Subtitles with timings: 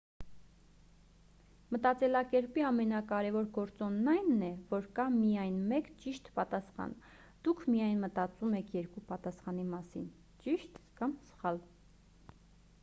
[1.73, 6.95] մտածելակերպի ամենակարևոր գործոնն այն է որ կա միայն մեկ ճիշտ պատասխան
[7.49, 10.09] դուք միայն մտածում եք երկու պատասխանի մասին
[10.47, 11.61] ճիշտ կամ սխալ